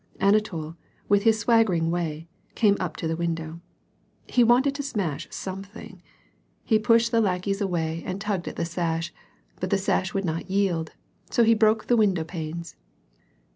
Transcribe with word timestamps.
Anatol, 0.19 0.77
with 1.07 1.21
his 1.21 1.37
swaggering 1.37 1.91
way, 1.91 2.27
came 2.55 2.75
up 2.79 2.95
to 2.97 3.07
the 3.07 3.15
window. 3.15 3.61
He 4.27 4.43
wanted 4.43 4.73
to 4.73 4.81
smash 4.81 5.27
something. 5.29 6.01
He 6.63 6.79
pushed 6.79 7.11
the 7.11 7.21
lackeys 7.21 7.61
away 7.61 8.01
36 8.01 8.01
W^^^ 8.01 8.09
AND 8.11 8.19
PEACE. 8.19 8.23
aod 8.23 8.25
tugged 8.31 8.47
at 8.47 8.55
the 8.55 8.65
sash, 8.65 9.13
but 9.59 9.69
the 9.69 9.77
sash 9.77 10.15
would 10.15 10.25
not 10.25 10.49
yield, 10.49 10.93
so 11.29 11.43
he 11.43 11.53
broke 11.53 11.85
the 11.85 11.97
window 11.97 12.23
panes. 12.23 12.75